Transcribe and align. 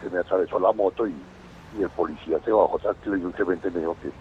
se 0.00 0.10
me 0.10 0.20
atravesó 0.20 0.58
la 0.60 0.72
moto 0.72 1.06
y, 1.08 1.28
y 1.72 1.82
el 1.82 1.90
policía 1.90 2.38
se 2.44 2.52
bajó 2.52 2.78
tranquilo 2.78 3.16
y 3.16 3.22
simplemente 3.22 3.70
me 3.70 3.80
dijo 3.80 3.96
que, 3.96 4.12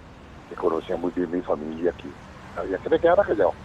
que 0.48 0.56
conocía 0.56 0.98
muy 0.98 1.12
bien 1.14 1.32
mi 1.32 1.42
familia, 1.42 1.94
que 1.98 2.14
había 2.56 2.80
que 2.80 2.90
me 2.90 3.00
quedara 3.00 3.24
callado. 3.24 3.58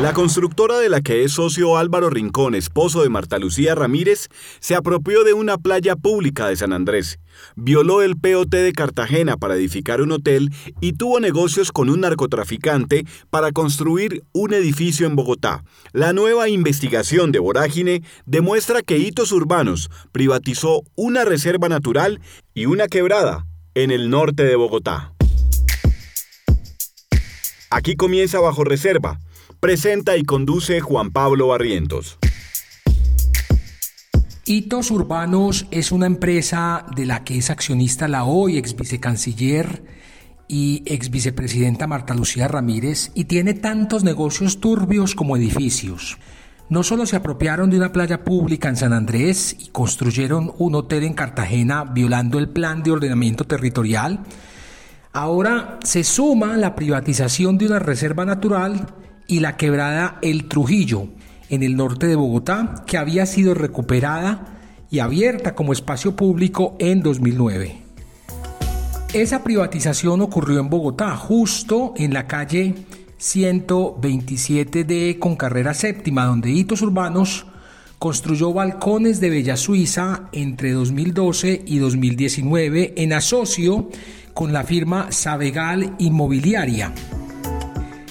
La 0.00 0.14
constructora 0.14 0.78
de 0.78 0.88
la 0.88 1.02
que 1.02 1.24
es 1.24 1.32
socio 1.32 1.76
Álvaro 1.76 2.08
Rincón, 2.08 2.54
esposo 2.54 3.02
de 3.02 3.10
Marta 3.10 3.38
Lucía 3.38 3.74
Ramírez, 3.74 4.28
se 4.58 4.74
apropió 4.74 5.24
de 5.24 5.34
una 5.34 5.58
playa 5.58 5.94
pública 5.94 6.48
de 6.48 6.56
San 6.56 6.72
Andrés, 6.72 7.18
violó 7.54 8.00
el 8.00 8.16
POT 8.16 8.48
de 8.48 8.72
Cartagena 8.72 9.36
para 9.36 9.56
edificar 9.56 10.00
un 10.00 10.12
hotel 10.12 10.54
y 10.80 10.94
tuvo 10.94 11.20
negocios 11.20 11.70
con 11.70 11.90
un 11.90 12.00
narcotraficante 12.00 13.04
para 13.28 13.52
construir 13.52 14.22
un 14.32 14.54
edificio 14.54 15.06
en 15.06 15.16
Bogotá. 15.16 15.64
La 15.92 16.14
nueva 16.14 16.48
investigación 16.48 17.30
de 17.30 17.40
Vorágine 17.40 18.02
demuestra 18.24 18.80
que 18.80 18.96
Hitos 18.96 19.32
Urbanos 19.32 19.90
privatizó 20.12 20.80
una 20.94 21.26
reserva 21.26 21.68
natural 21.68 22.22
y 22.54 22.64
una 22.64 22.86
quebrada 22.88 23.44
en 23.74 23.90
el 23.90 24.08
norte 24.08 24.44
de 24.44 24.56
Bogotá. 24.56 25.12
Aquí 27.68 27.96
comienza 27.96 28.40
Bajo 28.40 28.64
Reserva 28.64 29.20
Presenta 29.60 30.16
y 30.16 30.24
conduce 30.24 30.80
Juan 30.80 31.10
Pablo 31.10 31.48
Barrientos. 31.48 32.18
Hitos 34.46 34.90
Urbanos 34.90 35.66
es 35.70 35.92
una 35.92 36.06
empresa 36.06 36.86
de 36.96 37.04
la 37.04 37.24
que 37.24 37.36
es 37.36 37.50
accionista 37.50 38.08
la 38.08 38.24
hoy 38.24 38.56
ex 38.56 38.74
vicecanciller 38.74 39.84
y 40.48 40.82
ex 40.86 41.10
vicepresidenta 41.10 41.86
Marta 41.86 42.14
Lucía 42.14 42.48
Ramírez 42.48 43.12
y 43.14 43.24
tiene 43.24 43.52
tantos 43.52 44.02
negocios 44.02 44.60
turbios 44.60 45.14
como 45.14 45.36
edificios. 45.36 46.16
No 46.70 46.82
solo 46.82 47.04
se 47.04 47.16
apropiaron 47.16 47.68
de 47.68 47.76
una 47.76 47.92
playa 47.92 48.24
pública 48.24 48.70
en 48.70 48.76
San 48.76 48.94
Andrés 48.94 49.54
y 49.58 49.68
construyeron 49.68 50.54
un 50.56 50.74
hotel 50.74 51.04
en 51.04 51.12
Cartagena 51.12 51.84
violando 51.84 52.38
el 52.38 52.48
plan 52.48 52.82
de 52.82 52.92
ordenamiento 52.92 53.44
territorial, 53.44 54.20
ahora 55.12 55.78
se 55.84 56.02
suma 56.02 56.56
la 56.56 56.74
privatización 56.74 57.58
de 57.58 57.66
una 57.66 57.78
reserva 57.78 58.24
natural 58.24 58.86
y 59.30 59.40
la 59.40 59.56
quebrada 59.56 60.18
El 60.22 60.48
Trujillo, 60.48 61.06
en 61.48 61.62
el 61.62 61.76
norte 61.76 62.08
de 62.08 62.16
Bogotá, 62.16 62.82
que 62.84 62.98
había 62.98 63.24
sido 63.26 63.54
recuperada 63.54 64.58
y 64.90 64.98
abierta 64.98 65.54
como 65.54 65.72
espacio 65.72 66.16
público 66.16 66.74
en 66.80 67.00
2009. 67.00 67.76
Esa 69.14 69.44
privatización 69.44 70.20
ocurrió 70.20 70.58
en 70.58 70.68
Bogotá, 70.68 71.16
justo 71.16 71.94
en 71.96 72.12
la 72.12 72.26
calle 72.26 72.74
127D 73.20 75.20
con 75.20 75.36
carrera 75.36 75.74
séptima, 75.74 76.26
donde 76.26 76.50
Hitos 76.50 76.82
Urbanos 76.82 77.46
construyó 78.00 78.52
balcones 78.52 79.20
de 79.20 79.30
Bella 79.30 79.56
Suiza 79.56 80.28
entre 80.32 80.72
2012 80.72 81.62
y 81.66 81.78
2019 81.78 82.94
en 82.96 83.12
asocio 83.12 83.90
con 84.34 84.52
la 84.52 84.64
firma 84.64 85.12
Sabegal 85.12 85.94
Inmobiliaria. 85.98 86.92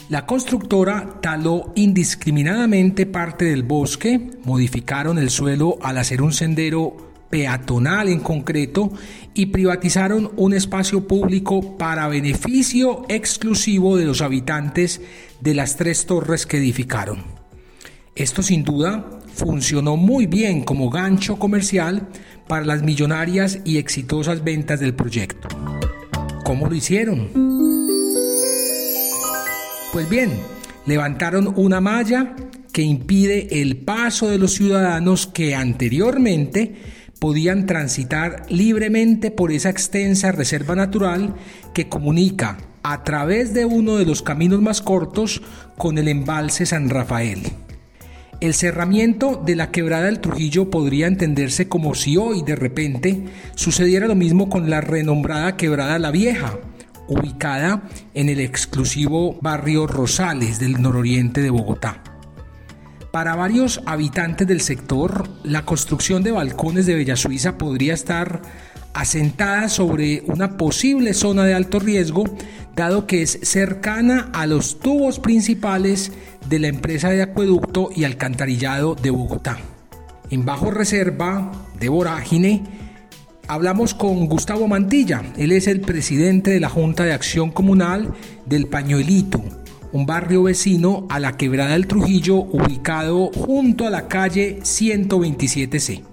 La 0.10 0.26
constructora 0.26 1.20
taló 1.22 1.72
indiscriminadamente 1.76 3.06
parte 3.06 3.46
del 3.46 3.62
bosque, 3.62 4.32
modificaron 4.44 5.20
el 5.20 5.30
suelo 5.30 5.78
al 5.84 6.00
hacer 6.00 6.24
un 6.24 6.34
sendero 6.34 6.98
peatonal 7.30 8.10
en 8.10 8.20
concreto 8.20 8.92
y 9.36 9.46
privatizaron 9.48 10.32
un 10.36 10.56
espacio 10.56 11.08
público 11.08 11.78
para 11.78 12.08
beneficio 12.08 13.06
exclusivo 13.08 13.98
de 13.98 14.06
los 14.06 14.24
habitantes 14.24 15.00
de 15.42 15.54
las 15.54 15.76
tres 15.76 16.08
torres 16.08 16.48
que 16.48 16.58
edificaron. 16.58 17.24
Esto 18.16 18.42
sin 18.42 18.64
duda 18.64 19.22
funcionó 19.36 19.96
muy 19.96 20.26
bien 20.26 20.64
como 20.64 20.90
gancho 20.90 21.38
comercial 21.38 22.08
para 22.48 22.66
las 22.66 22.82
millonarias 22.82 23.60
y 23.64 23.78
exitosas 23.78 24.44
ventas 24.44 24.80
del 24.80 24.96
proyecto. 24.96 25.50
¿Cómo 26.44 26.66
lo 26.66 26.74
hicieron? 26.74 27.69
Pues 29.92 30.08
bien, 30.08 30.32
levantaron 30.86 31.52
una 31.56 31.82
malla 31.82 32.36
que 32.72 32.84
impide 32.84 33.62
el 33.62 33.78
paso 33.78 34.30
de 34.30 34.38
los 34.38 34.54
ciudadanos 34.54 35.26
que 35.26 35.56
anteriormente 35.56 36.76
podían 37.18 37.66
transitar 37.66 38.46
libremente 38.50 39.32
por 39.32 39.52
esa 39.52 39.72
extensa 39.72 40.32
reserva 40.32 40.76
natural 40.76 41.34
que 41.74 41.90
comunica 41.90 42.60
a 42.84 43.04
través 43.04 43.54
de 43.56 43.66
uno 43.66 43.98
de 43.98 44.06
los 44.06 44.22
caminos 44.22 44.62
más 44.62 44.82
cortos 44.82 45.42
con 45.76 45.98
el 45.98 46.08
embalse 46.08 46.68
San 46.68 46.90
Rafael. 46.90 47.42
El 48.42 48.54
cerramiento 48.54 49.42
de 49.44 49.56
la 49.56 49.72
quebrada 49.72 50.06
del 50.06 50.22
Trujillo 50.22 50.70
podría 50.70 51.08
entenderse 51.08 51.68
como 51.68 51.96
si 51.96 52.16
hoy 52.16 52.44
de 52.44 52.56
repente 52.56 53.26
sucediera 53.56 54.08
lo 54.08 54.16
mismo 54.16 54.50
con 54.50 54.70
la 54.70 54.82
renombrada 54.82 55.58
quebrada 55.58 56.00
La 56.00 56.12
Vieja, 56.12 56.58
ubicada 57.10 57.84
en 58.14 58.30
el 58.30 58.40
exclusivo 58.40 59.38
barrio 59.42 59.88
Rosales 59.88 60.60
del 60.60 60.82
nororiente 60.82 61.42
de 61.42 61.50
Bogotá. 61.50 62.02
Para 63.12 63.36
varios 63.36 63.82
habitantes 63.86 64.48
del 64.48 64.62
sector, 64.62 65.28
la 65.44 65.66
construcción 65.66 66.22
de 66.22 66.32
balcones 66.32 66.86
de 66.86 66.96
Bella 66.96 67.16
Suiza 67.16 67.58
podría 67.58 67.96
estar 67.96 68.42
asentada 68.94 69.70
sobre 69.70 70.24
una 70.28 70.58
posible 70.58 71.14
zona 71.14 71.44
de 71.46 71.54
alto 71.54 71.80
riesgo, 71.80 72.26
dado 72.76 73.08
que 73.08 73.24
es 73.24 73.40
cercana 73.44 74.30
a 74.34 74.46
los 74.46 74.80
tubos 74.80 75.20
principales 75.20 76.12
de 76.48 76.60
la 76.60 76.68
empresa 76.68 77.10
de 77.10 77.22
acueducto 77.22 77.90
y 77.96 78.04
alcantarillado 78.04 78.96
de 78.96 79.10
Bogotá. 79.10 79.58
En 80.30 80.46
bajo 80.46 80.70
reserva 80.70 81.52
de 81.80 81.90
vorágine, 81.90 82.64
Hablamos 83.52 83.96
con 83.96 84.28
Gustavo 84.28 84.68
Mantilla, 84.68 85.24
él 85.36 85.52
es 85.52 85.68
el 85.68 85.82
presidente 85.82 86.52
de 86.52 86.60
la 86.60 86.70
Junta 86.70 87.04
de 87.04 87.14
Acción 87.14 87.50
Comunal 87.50 88.14
del 88.46 88.70
Pañuelito, 88.70 89.40
un 89.92 90.06
barrio 90.06 90.44
vecino 90.44 91.08
a 91.10 91.20
la 91.20 91.36
Quebrada 91.36 91.72
del 91.72 91.88
Trujillo 91.88 92.36
ubicado 92.36 93.32
junto 93.34 93.88
a 93.88 93.90
la 93.90 94.08
calle 94.08 94.60
127C. 94.60 96.06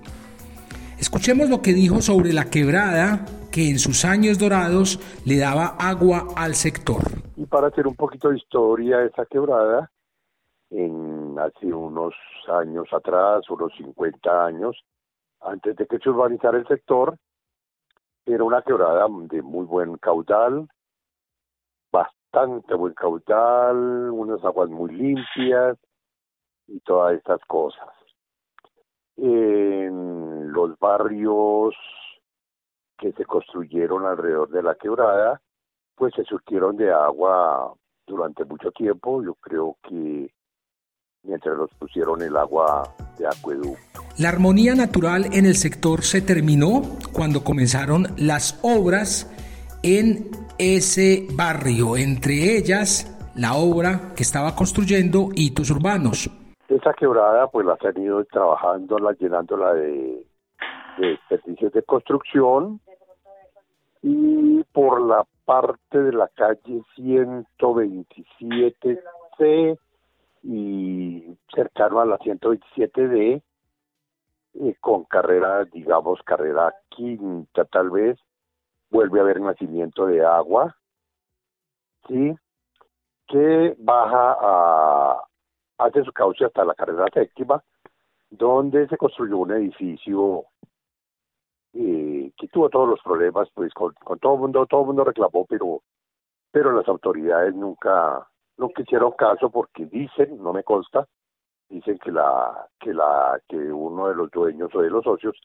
Escuchemos 0.98 1.50
lo 1.50 1.60
que 1.60 1.74
dijo 1.74 2.00
sobre 2.00 2.32
la 2.32 2.46
quebrada 2.46 3.26
que 3.52 3.68
en 3.68 3.78
sus 3.78 4.06
años 4.06 4.38
dorados 4.38 4.98
le 5.26 5.36
daba 5.36 5.76
agua 5.78 6.28
al 6.36 6.54
sector. 6.54 7.02
Y 7.36 7.44
para 7.44 7.66
hacer 7.66 7.86
un 7.86 7.96
poquito 7.96 8.30
de 8.30 8.38
historia 8.38 8.96
de 8.96 9.08
esa 9.08 9.26
quebrada, 9.26 9.90
en 10.70 11.38
hace 11.38 11.66
unos 11.66 12.14
años 12.48 12.88
atrás, 12.94 13.42
unos 13.50 13.74
50 13.76 14.46
años, 14.46 14.82
antes 15.42 15.76
de 15.76 15.86
que 15.86 15.98
se 15.98 16.08
urbanizara 16.08 16.56
el 16.56 16.66
sector, 16.66 17.18
era 18.26 18.42
una 18.42 18.60
quebrada 18.62 19.06
de 19.08 19.40
muy 19.40 19.64
buen 19.64 19.96
caudal, 19.98 20.68
bastante 21.92 22.74
buen 22.74 22.92
caudal, 22.94 24.10
unas 24.10 24.44
aguas 24.44 24.68
muy 24.68 24.92
limpias 24.92 25.78
y 26.66 26.80
todas 26.80 27.14
estas 27.14 27.40
cosas. 27.46 27.88
En 29.16 30.52
los 30.52 30.76
barrios 30.78 31.74
que 32.98 33.12
se 33.12 33.24
construyeron 33.24 34.04
alrededor 34.04 34.50
de 34.50 34.62
la 34.62 34.74
quebrada, 34.74 35.40
pues 35.94 36.12
se 36.14 36.24
surtieron 36.24 36.76
de 36.76 36.92
agua 36.92 37.74
durante 38.06 38.44
mucho 38.44 38.72
tiempo. 38.72 39.22
Yo 39.22 39.34
creo 39.36 39.76
que 39.82 40.34
mientras 41.22 41.56
los 41.56 41.70
pusieron 41.74 42.20
el 42.22 42.36
agua 42.36 42.82
de 43.18 43.26
acueducto. 43.28 43.85
La 44.18 44.30
armonía 44.30 44.74
natural 44.74 45.26
en 45.34 45.44
el 45.44 45.56
sector 45.56 46.00
se 46.00 46.22
terminó 46.22 46.80
cuando 47.12 47.44
comenzaron 47.44 48.06
las 48.16 48.58
obras 48.62 49.30
en 49.82 50.30
ese 50.58 51.26
barrio, 51.36 51.98
entre 51.98 52.56
ellas 52.56 53.12
la 53.36 53.56
obra 53.56 54.14
que 54.16 54.22
estaba 54.22 54.56
construyendo 54.56 55.28
Hitos 55.34 55.70
Urbanos. 55.70 56.30
Esa 56.66 56.94
quebrada 56.94 57.46
pues 57.48 57.66
la 57.66 57.76
han 57.78 58.02
ido 58.02 58.24
trabajando, 58.24 58.96
llenándola 59.20 59.74
de, 59.74 60.24
de 60.96 61.18
servicios 61.28 61.74
de 61.74 61.82
construcción 61.82 62.80
y 64.02 64.64
por 64.72 65.02
la 65.02 65.26
parte 65.44 66.02
de 66.02 66.14
la 66.14 66.28
calle 66.28 66.82
127C 66.96 69.78
y 70.42 71.36
cercano 71.54 72.00
a 72.00 72.06
la 72.06 72.18
127D, 72.18 73.42
eh, 74.60 74.76
con 74.80 75.04
carrera, 75.04 75.64
digamos, 75.66 76.22
carrera 76.22 76.74
quinta 76.88 77.64
tal 77.66 77.90
vez, 77.90 78.18
vuelve 78.90 79.18
a 79.18 79.22
haber 79.22 79.40
nacimiento 79.40 80.06
de 80.06 80.24
agua, 80.24 80.76
¿sí? 82.08 82.34
Que 83.26 83.74
baja 83.78 84.36
a, 84.40 85.22
hace 85.78 86.02
su 86.04 86.12
cauce 86.12 86.44
hasta 86.44 86.64
la 86.64 86.74
carrera 86.74 87.06
séptima, 87.12 87.62
donde 88.30 88.88
se 88.88 88.96
construyó 88.96 89.38
un 89.38 89.52
edificio 89.52 90.44
eh, 91.74 92.32
que 92.36 92.48
tuvo 92.48 92.70
todos 92.70 92.88
los 92.88 93.02
problemas, 93.02 93.48
pues 93.54 93.72
con, 93.74 93.92
con 93.94 94.18
todo 94.18 94.34
el 94.34 94.40
mundo, 94.40 94.66
todo 94.66 94.80
el 94.82 94.86
mundo 94.86 95.04
reclamó, 95.04 95.44
pero, 95.46 95.82
pero 96.50 96.72
las 96.72 96.88
autoridades 96.88 97.54
nunca, 97.54 98.26
no 98.56 98.68
quisieron 98.70 99.12
caso 99.12 99.50
porque 99.50 99.84
dicen, 99.86 100.42
no 100.42 100.52
me 100.52 100.64
consta, 100.64 101.06
dicen 101.68 101.98
que 101.98 102.12
la 102.12 102.68
que 102.80 102.92
la 102.92 103.40
que 103.48 103.56
uno 103.56 104.08
de 104.08 104.14
los 104.14 104.30
dueños 104.30 104.70
o 104.74 104.80
de 104.80 104.90
los 104.90 105.04
socios 105.04 105.36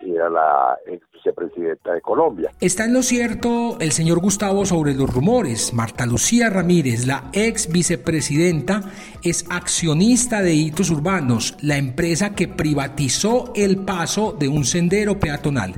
era 0.00 0.30
la 0.30 0.78
ex 0.86 1.04
vicepresidenta 1.12 1.92
de 1.92 2.00
Colombia. 2.00 2.50
Está 2.60 2.84
en 2.84 2.94
lo 2.94 3.02
cierto 3.02 3.78
el 3.80 3.90
señor 3.90 4.20
Gustavo 4.20 4.64
sobre 4.64 4.94
los 4.94 5.12
rumores. 5.12 5.74
Marta 5.74 6.06
Lucía 6.06 6.50
Ramírez, 6.50 7.06
la 7.06 7.24
ex 7.32 7.70
vicepresidenta, 7.72 8.82
es 9.24 9.50
accionista 9.50 10.40
de 10.40 10.54
Hitos 10.54 10.90
Urbanos, 10.90 11.56
la 11.62 11.76
empresa 11.76 12.34
que 12.34 12.48
privatizó 12.48 13.52
el 13.56 13.84
paso 13.84 14.32
de 14.32 14.48
un 14.48 14.64
sendero 14.64 15.18
peatonal. 15.18 15.74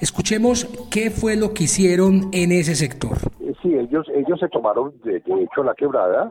Escuchemos 0.00 0.66
qué 0.90 1.10
fue 1.10 1.36
lo 1.36 1.54
que 1.54 1.64
hicieron 1.64 2.28
en 2.32 2.52
ese 2.52 2.74
sector. 2.74 3.16
Sí, 3.62 3.74
ellos 3.74 4.06
ellos 4.14 4.38
se 4.38 4.48
tomaron 4.48 4.92
de, 5.04 5.16
hecho 5.16 5.62
la 5.62 5.74
quebrada. 5.74 6.30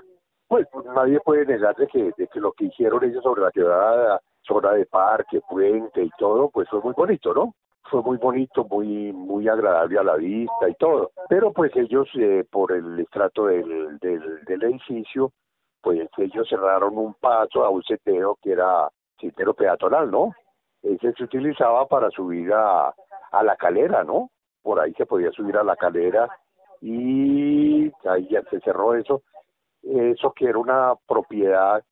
Pues 0.54 0.68
nadie 0.96 1.20
puede 1.22 1.48
negar 1.48 1.76
de 1.78 1.88
que, 1.88 2.12
de 2.16 2.28
que 2.28 2.40
lo 2.40 2.52
que 2.52 2.66
hicieron 2.66 3.04
ellos 3.04 3.24
sobre 3.24 3.42
la 3.42 3.50
quebrada 3.50 4.22
zona 4.44 4.74
de 4.74 4.86
parque, 4.86 5.42
puente 5.50 6.04
y 6.04 6.12
todo, 6.20 6.48
pues 6.52 6.70
fue 6.70 6.80
muy 6.80 6.94
bonito, 6.94 7.34
¿no? 7.34 7.56
Fue 7.90 8.04
muy 8.04 8.18
bonito, 8.18 8.64
muy 8.66 9.12
muy 9.14 9.48
agradable 9.48 9.98
a 9.98 10.04
la 10.04 10.16
vista 10.16 10.70
y 10.70 10.76
todo. 10.76 11.10
Pero 11.28 11.52
pues 11.54 11.76
ellos, 11.76 12.08
eh, 12.20 12.46
por 12.52 12.72
el 12.72 13.00
estrato 13.00 13.48
del, 13.48 13.98
del, 13.98 14.64
edificio, 14.64 15.32
pues 15.82 16.08
ellos 16.18 16.48
cerraron 16.48 17.00
un 17.00 17.16
paso 17.16 17.66
a 17.66 17.72
un 17.72 17.82
seteo 17.82 18.38
que 18.40 18.52
era 18.52 18.88
sendero 19.20 19.56
peatonal, 19.56 20.12
¿no? 20.12 20.34
Ese 20.84 21.14
se 21.14 21.24
utilizaba 21.24 21.88
para 21.88 22.12
subir 22.12 22.54
a, 22.54 22.94
a 23.32 23.44
la 23.44 23.56
calera, 23.56 24.04
¿no? 24.04 24.30
Por 24.62 24.80
ahí 24.80 24.94
se 24.94 25.08
podía 25.08 25.32
subir 25.32 25.58
a 25.58 25.64
la 25.64 25.76
calera 25.76 26.30
y 26.80 27.92
ahí 28.08 28.28
ya 28.30 28.44
se 28.52 28.60
cerró 28.60 28.94
eso. 28.94 29.24
Eso 29.84 30.34
que 30.36 30.46
era 30.46 30.58
una 30.58 30.94
propiedad 31.08 31.84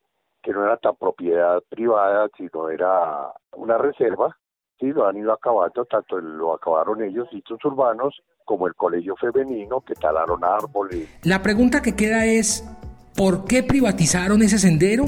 que 0.41 0.51
no 0.51 0.63
era 0.63 0.77
tan 0.77 0.95
propiedad 0.95 1.61
privada, 1.69 2.27
sino 2.35 2.69
era 2.69 3.31
una 3.55 3.77
reserva, 3.77 4.35
sí, 4.79 4.87
lo 4.87 5.07
han 5.07 5.17
ido 5.17 5.31
acabando, 5.31 5.85
tanto 5.85 6.19
lo 6.19 6.53
acabaron 6.53 7.03
ellos, 7.03 7.29
sitios 7.29 7.63
urbanos, 7.63 8.21
como 8.43 8.67
el 8.67 8.73
colegio 8.75 9.15
femenino, 9.15 9.81
que 9.81 9.93
talaron 9.93 10.43
árboles. 10.43 11.07
La 11.23 11.41
pregunta 11.41 11.81
que 11.81 11.95
queda 11.95 12.25
es, 12.25 12.67
¿por 13.15 13.45
qué 13.45 13.63
privatizaron 13.63 14.41
ese 14.41 14.57
sendero? 14.57 15.05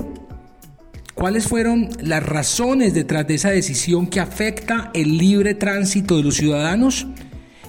¿Cuáles 1.15 1.47
fueron 1.47 1.89
las 2.01 2.25
razones 2.25 2.93
detrás 2.93 3.27
de 3.27 3.35
esa 3.35 3.49
decisión 3.49 4.07
que 4.07 4.19
afecta 4.19 4.91
el 4.93 5.17
libre 5.17 5.55
tránsito 5.55 6.17
de 6.17 6.23
los 6.23 6.35
ciudadanos? 6.35 7.07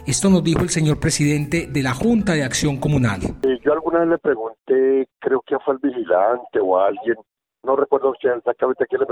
Esto 0.06 0.28
nos 0.28 0.44
dijo 0.44 0.60
el 0.60 0.70
señor 0.70 1.00
presidente 1.00 1.67
de 1.67 1.82
la 1.82 1.94
Junta 1.94 2.34
de 2.34 2.44
Acción 2.44 2.76
Comunal. 2.76 3.20
Yo 3.64 3.72
alguna 3.72 4.00
vez 4.00 4.08
le 4.08 4.19
pregunté, 4.19 5.08
creo 5.19 5.40
que 5.40 5.58
fue 5.61 5.75
al 5.75 5.81
vigilante 5.81 6.61
o 6.61 6.78
a 6.78 6.88
alguien, 6.88 7.16
no 7.62 7.76
recuerdo 7.76 8.12
exactamente 8.20 8.84
qué 8.88 8.99
le 8.99 9.06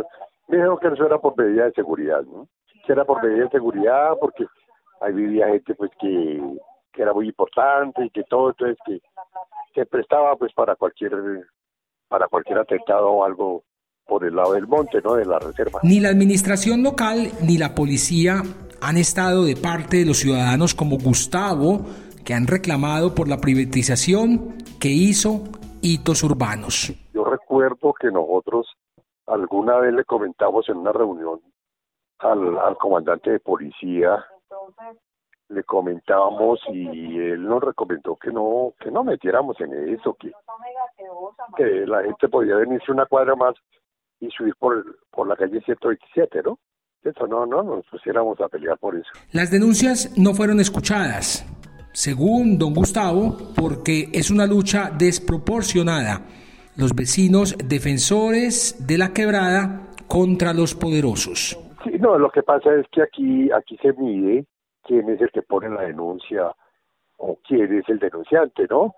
me 0.48 0.56
dijeron 0.56 0.78
que 0.78 0.88
eso 0.88 1.06
era 1.06 1.18
por 1.18 1.36
medida 1.38 1.64
de 1.64 1.72
seguridad, 1.72 2.22
¿no? 2.22 2.46
Que 2.86 2.92
era 2.92 3.04
por 3.04 3.22
medida 3.22 3.44
de 3.44 3.50
seguridad 3.50 4.12
porque 4.20 4.44
ahí 5.00 5.12
vivía 5.14 5.48
gente 5.48 5.74
pues 5.74 5.90
que, 5.98 6.42
que 6.92 7.02
era 7.02 7.14
muy 7.14 7.28
importante 7.28 8.04
y 8.04 8.10
que 8.10 8.24
todo, 8.24 8.50
entonces 8.50 8.76
que 8.84 9.00
se 9.74 9.86
prestaba 9.86 10.36
pues 10.36 10.52
para 10.52 10.76
cualquier 10.76 11.12
para 12.08 12.28
cualquier 12.28 12.58
atentado 12.58 13.10
o 13.10 13.24
algo 13.24 13.64
por 14.06 14.24
el 14.24 14.36
lado 14.36 14.52
del 14.52 14.66
monte, 14.66 15.00
¿no? 15.02 15.14
De 15.14 15.24
la 15.24 15.38
reserva. 15.38 15.80
Ni 15.82 16.00
la 16.00 16.10
administración 16.10 16.82
local 16.82 17.32
ni 17.42 17.56
la 17.56 17.74
policía 17.74 18.42
han 18.82 18.96
estado 18.98 19.44
de 19.44 19.56
parte 19.56 19.98
de 19.98 20.06
los 20.06 20.18
ciudadanos 20.18 20.74
como 20.74 20.98
Gustavo, 20.98 21.86
que 22.24 22.34
han 22.34 22.46
reclamado 22.46 23.14
por 23.14 23.28
la 23.28 23.38
privatización 23.38 24.56
que 24.80 24.88
hizo 24.88 25.42
hitos 25.82 26.22
urbanos 26.22 26.92
recuerdo 27.52 27.92
que 27.92 28.10
nosotros 28.10 28.66
alguna 29.26 29.76
vez 29.76 29.92
le 29.92 30.04
comentamos 30.04 30.66
en 30.70 30.78
una 30.78 30.92
reunión 30.92 31.40
al, 32.18 32.76
comandante 32.78 33.30
de 33.30 33.40
policía, 33.40 34.24
le 35.48 35.62
comentábamos 35.64 36.60
y 36.72 37.18
él 37.18 37.42
nos 37.42 37.62
recomendó 37.62 38.16
que 38.16 38.30
no 38.30 38.72
que 38.80 38.90
no 38.90 39.04
metiéramos 39.04 39.60
en 39.60 39.94
eso, 39.94 40.14
que, 40.14 40.32
que 41.56 41.86
la 41.86 42.02
gente 42.04 42.28
podía 42.28 42.56
venirse 42.56 42.90
una 42.90 43.04
cuadra 43.04 43.36
más 43.36 43.54
y 44.20 44.30
subir 44.30 44.54
por, 44.58 44.82
por 45.10 45.28
la 45.28 45.36
calle 45.36 45.60
127, 45.60 46.42
¿no? 46.44 46.58
Eso 47.02 47.26
no, 47.26 47.44
no 47.44 47.62
nos 47.62 47.84
pusiéramos 47.86 48.40
a 48.40 48.48
pelear 48.48 48.78
por 48.78 48.94
eso. 48.94 49.10
Las 49.32 49.50
denuncias 49.50 50.16
no 50.16 50.32
fueron 50.32 50.60
escuchadas, 50.60 51.44
según 51.92 52.58
don 52.58 52.74
Gustavo, 52.74 53.36
porque 53.54 54.08
es 54.12 54.30
una 54.30 54.46
lucha 54.46 54.90
desproporcionada 54.90 56.22
los 56.76 56.94
vecinos 56.94 57.56
defensores 57.58 58.86
de 58.86 58.98
la 58.98 59.12
quebrada 59.12 59.88
contra 60.08 60.52
los 60.52 60.74
poderosos. 60.74 61.58
Sí, 61.84 61.90
no, 61.98 62.18
lo 62.18 62.30
que 62.30 62.42
pasa 62.42 62.74
es 62.74 62.86
que 62.90 63.02
aquí, 63.02 63.50
aquí 63.50 63.76
se 63.78 63.92
mide 63.92 64.46
quién 64.82 65.08
es 65.10 65.20
el 65.20 65.30
que 65.30 65.42
pone 65.42 65.68
la 65.68 65.82
denuncia 65.82 66.52
o 67.18 67.38
quién 67.46 67.78
es 67.78 67.88
el 67.88 67.98
denunciante, 67.98 68.66
¿no? 68.70 68.94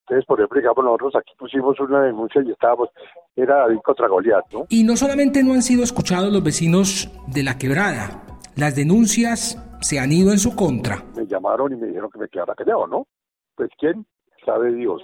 Entonces, 0.00 0.26
por 0.26 0.38
ejemplo, 0.38 0.60
digamos, 0.60 0.84
nosotros 0.84 1.16
aquí 1.16 1.32
pusimos 1.38 1.80
una 1.80 2.02
denuncia 2.02 2.42
y 2.42 2.50
estábamos, 2.50 2.90
era 3.34 3.56
David 3.56 3.78
contra 3.82 4.08
Goliat, 4.08 4.44
¿no? 4.52 4.66
Y 4.68 4.84
no 4.84 4.96
solamente 4.96 5.42
no 5.42 5.54
han 5.54 5.62
sido 5.62 5.82
escuchados 5.82 6.30
los 6.32 6.44
vecinos 6.44 7.10
de 7.26 7.42
la 7.42 7.56
quebrada, 7.56 8.22
las 8.56 8.76
denuncias 8.76 9.58
se 9.80 9.98
han 9.98 10.12
ido 10.12 10.30
en 10.32 10.38
su 10.38 10.54
contra. 10.54 11.04
Me 11.16 11.26
llamaron 11.26 11.72
y 11.72 11.76
me 11.76 11.88
dijeron 11.88 12.10
que 12.10 12.18
me 12.18 12.28
quedara 12.28 12.54
callado, 12.54 12.86
¿no? 12.86 13.06
Pues 13.54 13.70
quién, 13.78 14.06
sabe 14.44 14.72
Dios. 14.72 15.02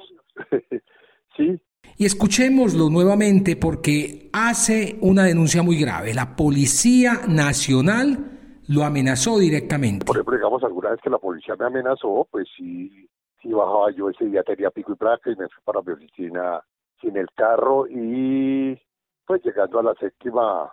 sí, 1.37 1.61
y 1.97 2.07
escuchémoslo 2.07 2.89
nuevamente 2.89 3.57
porque 3.57 4.31
hace 4.33 4.97
una 5.03 5.25
denuncia 5.25 5.63
muy 5.63 5.79
grave. 5.79 6.15
La 6.15 6.35
Policía 6.37 7.21
Nacional 7.29 8.63
lo 8.69 8.85
amenazó 8.85 9.39
directamente. 9.39 10.07
Por 10.07 10.17
ejemplo, 10.17 10.37
digamos, 10.37 10.63
alguna 10.63 10.91
vez 10.91 11.01
que 11.03 11.11
la 11.11 11.19
policía 11.19 11.57
me 11.57 11.67
amenazó, 11.67 12.27
pues 12.31 12.49
sí, 12.57 13.09
sí 13.43 13.53
bajaba 13.53 13.91
yo 13.91 14.09
ese 14.11 14.27
día, 14.27 14.43
tenía 14.43 14.71
pico 14.71 14.93
y 14.93 14.97
placa 14.97 15.31
y 15.31 15.37
me 15.37 15.49
fui 15.49 15.63
para 15.65 15.83
mi 15.83 15.93
oficina 15.93 16.63
sin 17.01 17.17
el 17.17 17.27
carro 17.35 17.87
y 17.89 18.81
pues 19.27 19.43
llegando 19.45 19.81
a 19.81 19.83
la 19.83 19.95
séptima 19.95 20.73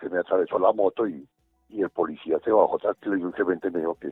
se 0.00 0.08
me 0.08 0.18
atravesó 0.18 0.58
la 0.58 0.72
moto 0.72 1.08
y, 1.08 1.26
y 1.68 1.82
el 1.82 1.90
policía 1.90 2.38
se 2.44 2.50
bajó 2.50 2.78
tranquilo 2.78 3.16
y 3.16 3.70
me 3.70 3.80
dijo 3.80 3.94
que, 4.00 4.10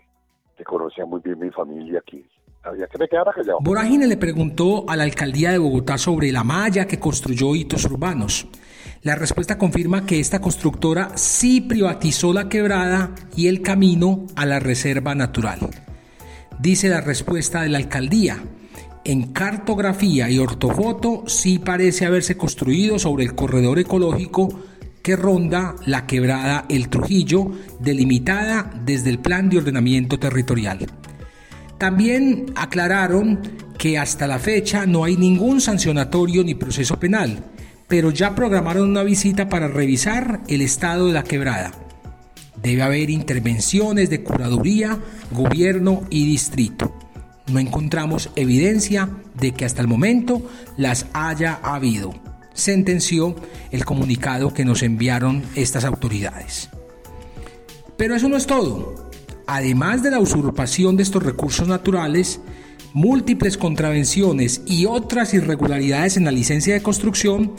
que 0.57 0.65
conocía 0.65 1.05
muy 1.05 1.21
bien 1.21 1.39
mi 1.39 1.51
familia, 1.51 2.03
que 2.07 2.25
había 2.63 2.87
que 2.87 2.99
me 2.99 3.09
quedara 3.09 3.33
callado. 3.33 3.59
Vorágine 3.61 4.07
le 4.07 4.17
preguntó 4.17 4.89
a 4.89 4.97
la 4.97 5.05
alcaldía 5.05 5.53
de 5.53 5.59
Bogotá 5.59 5.99
sobre 5.99 6.33
la 6.33 6.45
malla 6.45 6.87
que 6.87 6.99
construyó 6.99 7.55
Hitos 7.55 7.85
Urbanos. 7.85 8.49
La 9.03 9.15
respuesta 9.15 9.57
confirma 9.57 10.05
que 10.05 10.19
esta 10.19 10.41
constructora 10.41 11.17
sí 11.17 11.61
privatizó 11.61 12.33
la 12.33 12.49
quebrada 12.49 13.15
y 13.37 13.49
el 13.49 13.63
camino 13.63 14.27
a 14.35 14.47
la 14.47 14.59
reserva 14.59 15.15
natural. 15.15 15.61
Dice 16.59 16.89
la 16.89 17.01
respuesta 17.01 17.63
de 17.63 17.69
la 17.69 17.79
alcaldía. 17.79 18.43
En 19.05 19.33
cartografía 19.33 20.29
y 20.29 20.39
ortofoto 20.39 21.23
sí 21.27 21.61
parece 21.61 22.07
haberse 22.07 22.37
construido 22.37 22.99
sobre 22.99 23.25
el 23.25 23.37
corredor 23.37 23.79
ecológico 23.79 24.49
que 25.07 25.15
ronda 25.15 25.77
la 25.87 26.05
quebrada 26.05 26.65
El 26.69 26.89
Trujillo, 26.89 27.53
delimitada 27.79 28.73
desde 28.85 29.09
el 29.11 29.21
Plan 29.21 29.49
de 29.49 29.59
Ordenamiento 29.59 30.19
Territorial. 30.19 30.85
También 31.79 32.47
aclararon 32.57 33.39
que 33.79 33.99
hasta 33.99 34.27
la 34.27 34.41
fecha 34.41 34.85
no 34.85 35.05
hay 35.05 35.17
ningún 35.17 35.61
sancionatorio 35.61 36.43
ni 36.43 36.57
proceso 36.57 36.99
penal, 36.99 37.39
pero 37.87 38.11
ya 38.11 38.35
programaron 38.35 38.91
una 38.91 39.05
visita 39.05 39.49
para 39.49 39.69
revisar 39.69 40.41
el 40.49 40.61
estado 40.61 41.07
de 41.07 41.13
la 41.13 41.23
quebrada. 41.23 41.71
Debe 42.61 42.83
haber 42.83 43.09
intervenciones 43.09 44.11
de 44.11 44.25
curaduría, 44.25 44.99
gobierno 45.31 46.03
y 46.11 46.27
distrito. 46.27 46.99
No 47.53 47.61
encontramos 47.61 48.31
evidencia 48.35 49.09
de 49.41 49.53
que 49.53 49.67
hasta 49.67 49.83
el 49.83 49.87
momento 49.87 50.43
las 50.77 51.07
haya 51.13 51.61
habido, 51.63 52.13
sentenció 52.57 53.37
el 53.71 53.85
comunicado 53.85 54.53
que 54.53 54.65
nos 54.65 54.83
enviaron 54.83 55.45
estas 55.55 55.85
autoridades. 55.85 56.71
Pero 57.97 58.17
eso 58.17 58.29
no 58.29 58.37
es 58.37 58.47
todo 58.47 59.07
además 59.47 60.03
de 60.03 60.11
la 60.11 60.21
usurpación 60.21 60.97
de 60.97 61.05
estos 61.05 61.23
recursos 61.23 61.67
naturales, 61.69 62.41
múltiples 62.93 63.57
contravenciones 63.57 64.63
y 64.67 64.87
otras 64.87 65.35
irregularidades 65.35 66.17
en 66.17 66.25
la 66.25 66.31
licencia 66.31 66.75
de 66.75 66.83
construcción, 66.83 67.53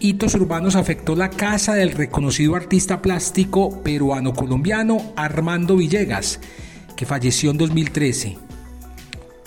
Hitos 0.00 0.34
Urbanos 0.34 0.76
afectó 0.76 1.14
la 1.14 1.30
casa 1.30 1.74
del 1.74 1.92
reconocido 1.92 2.56
artista 2.56 3.02
plástico 3.02 3.82
peruano-colombiano 3.82 5.12
Armando 5.16 5.76
Villegas, 5.76 6.40
que 6.96 7.06
falleció 7.06 7.50
en 7.50 7.58
2013. 7.58 8.38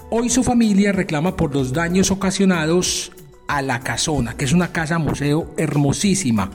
Hoy 0.09 0.29
su 0.29 0.43
familia 0.43 0.91
reclama 0.93 1.35
por 1.35 1.53
los 1.53 1.73
daños 1.73 2.11
ocasionados 2.11 3.11
a 3.48 3.62
La 3.62 3.80
Casona, 3.80 4.36
que 4.36 4.46
es 4.46 4.54
una 4.54 4.72
casa 4.72 5.00
museo 5.00 5.54
hermosísima, 5.58 6.51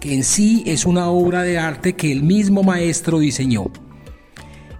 que 0.00 0.14
en 0.14 0.24
sí 0.24 0.62
es 0.66 0.86
una 0.86 1.08
obra 1.08 1.42
de 1.42 1.58
arte 1.58 1.94
que 1.94 2.12
el 2.12 2.22
mismo 2.22 2.62
maestro 2.62 3.18
diseñó. 3.18 3.66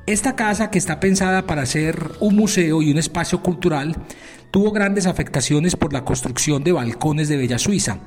Esta 0.06 0.36
casa, 0.36 0.70
que 0.70 0.78
está 0.78 1.00
pensada 1.00 1.46
para 1.46 1.66
ser 1.66 2.12
un 2.20 2.36
museo 2.36 2.80
y 2.80 2.90
un 2.90 2.98
espacio 2.98 3.42
cultural, 3.42 3.94
tuvo 4.50 4.72
grandes 4.72 5.06
afectaciones 5.06 5.76
por 5.76 5.92
la 5.92 6.04
construcción 6.04 6.64
de 6.64 6.72
balcones 6.72 7.28
de 7.28 7.36
Bella 7.36 7.58
Suiza. 7.58 7.98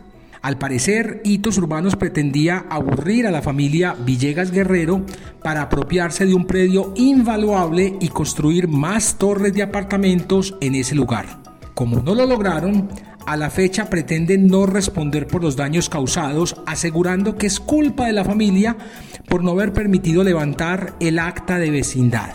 Al 0.42 0.58
parecer, 0.58 1.22
Hitos 1.24 1.60
Urbanos 1.60 1.96
pretendía 1.96 2.66
aburrir 2.72 3.28
a 3.28 3.32
la 3.32 3.44
familia 3.44 3.94
Villegas 3.94 4.50
Guerrero 4.50 5.06
para 5.44 5.62
apropiarse 5.62 6.26
de 6.26 6.34
un 6.34 6.48
predio 6.48 6.94
invaluable 6.96 7.96
y 8.00 8.08
construir 8.08 8.68
más 8.68 9.20
torres 9.20 9.54
de 9.54 9.62
apartamentos 9.62 10.56
en 10.60 10.74
ese 10.74 10.96
lugar. 10.96 11.44
Como 11.76 12.02
no 12.02 12.16
lo 12.16 12.26
lograron, 12.26 12.90
a 13.26 13.38
la 13.38 13.50
fecha 13.50 13.90
pretenden 13.90 14.48
no 14.48 14.66
responder 14.66 15.28
por 15.28 15.44
los 15.44 15.56
daños 15.56 15.90
causados, 15.90 16.56
asegurando 16.66 17.38
que 17.38 17.48
es 17.48 17.60
culpa 17.60 18.08
de 18.08 18.14
la 18.14 18.26
familia 18.26 18.78
por 19.28 19.44
no 19.44 19.52
haber 19.52 19.74
permitido 19.74 20.24
levantar 20.24 20.94
el 21.00 21.20
acta 21.20 21.60
de 21.60 21.72
vecindad. 21.72 22.34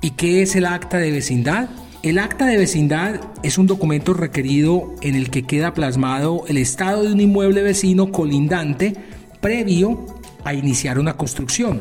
¿Y 0.00 0.10
qué 0.10 0.42
es 0.42 0.54
el 0.56 0.66
acta 0.66 0.98
de 0.98 1.10
vecindad? 1.10 1.68
El 2.02 2.18
acta 2.18 2.46
de 2.46 2.56
vecindad 2.56 3.20
es 3.42 3.58
un 3.58 3.66
documento 3.66 4.14
requerido 4.14 4.94
en 5.02 5.16
el 5.16 5.30
que 5.30 5.42
queda 5.42 5.74
plasmado 5.74 6.44
el 6.46 6.58
estado 6.58 7.02
de 7.02 7.12
un 7.12 7.20
inmueble 7.20 7.62
vecino 7.62 8.12
colindante 8.12 8.94
previo 9.40 10.06
a 10.44 10.54
iniciar 10.54 10.98
una 10.98 11.16
construcción. 11.16 11.80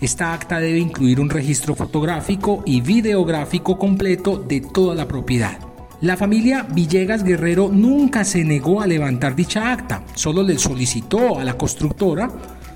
Esta 0.00 0.32
acta 0.32 0.58
debe 0.58 0.78
incluir 0.78 1.20
un 1.20 1.30
registro 1.30 1.74
fotográfico 1.74 2.62
y 2.66 2.80
videográfico 2.80 3.78
completo 3.78 4.36
de 4.38 4.60
toda 4.60 4.94
la 4.94 5.06
propiedad. 5.06 5.71
La 6.02 6.16
familia 6.16 6.66
Villegas 6.68 7.22
Guerrero 7.22 7.70
nunca 7.72 8.24
se 8.24 8.42
negó 8.42 8.82
a 8.82 8.88
levantar 8.88 9.36
dicha 9.36 9.72
acta, 9.72 10.02
solo 10.16 10.42
le 10.42 10.58
solicitó 10.58 11.38
a 11.38 11.44
la 11.44 11.56
constructora 11.56 12.28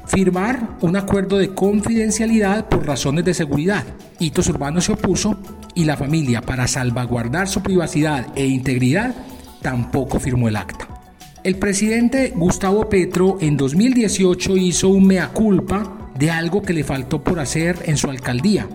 firmar 0.06 0.76
un 0.82 0.94
acuerdo 0.94 1.36
de 1.36 1.52
confidencialidad 1.52 2.68
por 2.68 2.86
razones 2.86 3.24
de 3.24 3.34
seguridad. 3.34 3.82
Hitos 4.20 4.48
Urbanos 4.48 4.84
se 4.84 4.92
opuso 4.92 5.36
y 5.74 5.82
la 5.82 5.96
familia, 5.96 6.40
para 6.40 6.68
salvaguardar 6.68 7.48
su 7.48 7.64
privacidad 7.64 8.28
e 8.36 8.46
integridad, 8.46 9.12
tampoco 9.60 10.20
firmó 10.20 10.46
el 10.46 10.54
acta. 10.54 10.86
El 11.42 11.56
presidente 11.56 12.32
Gustavo 12.32 12.88
Petro 12.88 13.38
en 13.40 13.56
2018 13.56 14.56
hizo 14.56 14.88
un 14.88 15.04
mea 15.04 15.30
culpa 15.30 16.12
de 16.16 16.30
algo 16.30 16.62
que 16.62 16.74
le 16.74 16.84
faltó 16.84 17.24
por 17.24 17.40
hacer 17.40 17.76
en 17.86 17.96
su 17.96 18.08
alcaldía. 18.08 18.68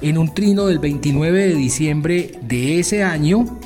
En 0.00 0.18
un 0.18 0.34
trino 0.34 0.66
del 0.66 0.80
29 0.80 1.46
de 1.46 1.54
diciembre 1.54 2.32
de 2.42 2.80
ese 2.80 3.04
año, 3.04 3.60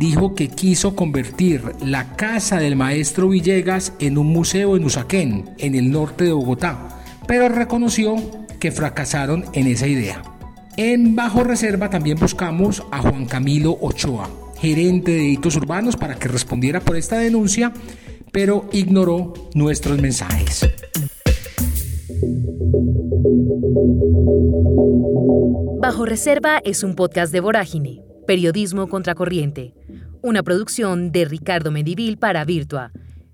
dijo 0.00 0.34
que 0.34 0.48
quiso 0.48 0.96
convertir 0.96 1.62
la 1.84 2.16
casa 2.16 2.58
del 2.58 2.74
maestro 2.74 3.28
Villegas 3.28 3.92
en 4.00 4.16
un 4.16 4.28
museo 4.28 4.74
en 4.74 4.84
Usaquén, 4.84 5.50
en 5.58 5.74
el 5.74 5.90
norte 5.90 6.24
de 6.24 6.32
Bogotá, 6.32 7.02
pero 7.28 7.50
reconoció 7.50 8.16
que 8.58 8.72
fracasaron 8.72 9.44
en 9.52 9.66
esa 9.66 9.86
idea. 9.86 10.22
En 10.78 11.14
Bajo 11.14 11.44
Reserva 11.44 11.90
también 11.90 12.18
buscamos 12.18 12.82
a 12.90 13.02
Juan 13.02 13.26
Camilo 13.26 13.76
Ochoa, 13.78 14.30
gerente 14.58 15.12
de 15.12 15.24
hitos 15.24 15.56
urbanos, 15.56 15.96
para 15.96 16.14
que 16.14 16.28
respondiera 16.28 16.80
por 16.80 16.96
esta 16.96 17.18
denuncia, 17.18 17.70
pero 18.32 18.70
ignoró 18.72 19.34
nuestros 19.54 20.00
mensajes. 20.00 20.66
Bajo 25.78 26.06
Reserva 26.06 26.62
es 26.64 26.82
un 26.84 26.94
podcast 26.94 27.34
de 27.34 27.40
Vorágine, 27.40 28.02
periodismo 28.26 28.86
contracorriente, 28.86 29.74
una 30.22 30.42
producción 30.42 31.12
de 31.12 31.24
Ricardo 31.24 31.70
Medivil 31.70 32.18
para 32.18 32.44
Virtua. 32.44 32.92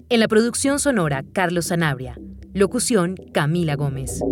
En 0.09 0.21
la 0.21 0.29
producción 0.29 0.79
sonora, 0.79 1.25
Carlos 1.33 1.67
Sanabria. 1.67 2.17
Locución, 2.55 3.17
Camila 3.33 3.75
Gómez. 3.75 4.23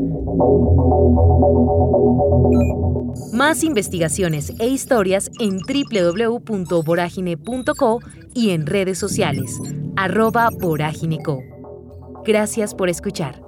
Más 3.33 3.65
investigaciones 3.65 4.53
e 4.59 4.69
historias 4.69 5.31
en 5.41 5.59
www.voragine.co 5.59 8.01
y 8.35 8.51
en 8.51 8.67
redes 8.67 8.99
sociales, 8.99 9.59
arroba 9.97 10.51
voragineco. 10.51 11.43
Gracias 12.25 12.75
por 12.75 12.89
escuchar. 12.89 13.43